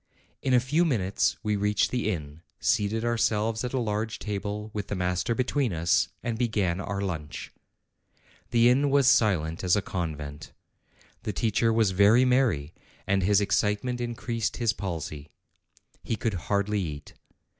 In 0.41 0.51
a 0.55 0.59
few 0.59 0.83
minutes 0.83 1.37
we 1.43 1.55
reached 1.55 1.91
the 1.91 2.09
inn, 2.09 2.41
seated 2.59 3.05
ourselves 3.05 3.63
at 3.63 3.71
a 3.71 3.77
large 3.79 4.17
table, 4.17 4.71
with 4.73 4.87
the 4.87 4.95
master 4.95 5.35
between 5.35 5.71
us, 5.73 6.07
and 6.23 6.39
began 6.39 6.79
our 6.81 7.01
lunch. 7.01 7.53
The 8.49 8.67
inn 8.67 8.81
w 8.81 8.95
r 8.95 8.99
as 9.01 9.07
silent 9.07 9.63
as 9.63 9.75
a 9.75 9.81
convent. 9.83 10.53
The 11.21 11.33
teacher 11.33 11.71
was 11.71 11.91
very 11.91 12.25
merry, 12.25 12.73
and 13.05 13.21
his 13.21 13.41
excitement 13.41 14.01
increased 14.01 14.57
his 14.57 14.73
palsy: 14.73 15.29
he 16.01 16.15
could 16.15 16.33
hardly 16.49 16.81
eat. 16.81 17.13